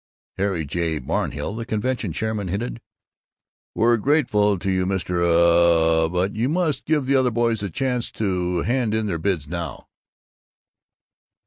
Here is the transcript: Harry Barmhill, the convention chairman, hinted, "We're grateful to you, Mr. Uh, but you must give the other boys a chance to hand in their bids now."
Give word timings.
Harry 0.39 0.65
Barmhill, 0.65 1.55
the 1.55 1.63
convention 1.63 2.11
chairman, 2.11 2.47
hinted, 2.47 2.81
"We're 3.75 3.97
grateful 3.97 4.57
to 4.57 4.71
you, 4.71 4.87
Mr. 4.87 5.21
Uh, 5.23 6.09
but 6.09 6.35
you 6.35 6.49
must 6.49 6.85
give 6.85 7.05
the 7.05 7.15
other 7.15 7.29
boys 7.29 7.61
a 7.61 7.69
chance 7.69 8.09
to 8.13 8.63
hand 8.63 8.95
in 8.95 9.05
their 9.05 9.19
bids 9.19 9.47
now." 9.47 9.89